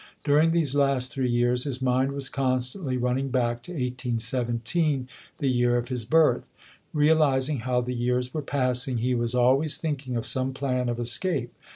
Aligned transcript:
During 0.23 0.49
these 0.49 0.73
last 0.73 1.11
three 1.11 1.29
years 1.29 1.65
his 1.65 1.79
mind 1.79 2.11
was 2.13 2.27
constantly 2.27 2.97
running 2.97 3.29
back 3.29 3.61
to 3.61 3.71
1817, 3.71 5.07
the 5.37 5.47
year 5.47 5.77
of 5.77 5.89
his 5.89 6.05
birth. 6.05 6.49
Realizing 6.91 7.59
how 7.59 7.81
the 7.81 7.93
years 7.93 8.33
were 8.33 8.41
passing, 8.41 8.97
he 8.97 9.13
was 9.13 9.35
always 9.35 9.77
thinking 9.77 10.15
of 10.15 10.25
some 10.25 10.55
plan 10.55 10.89
of 10.89 10.99
escape. 10.99 11.53